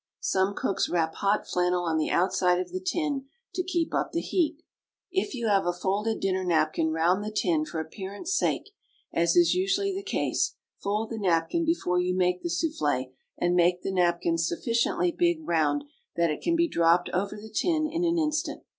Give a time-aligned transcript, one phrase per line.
[0.21, 4.19] Some cooks wrap hot flannel on the outside of the tin to keep up the
[4.21, 4.63] heat.
[5.11, 8.71] If you have a folded dinner napkin round the tin for appearance sake,
[9.13, 13.83] as is usually the case, fold the napkin before you make the souffle, and make
[13.83, 15.83] the napkin sufficiently big round
[16.15, 18.63] that it can be dropped over the tin in an instant.